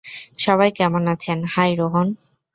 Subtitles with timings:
[0.39, 2.07] সবাই কেমন আছেন,- হাই, রোহন।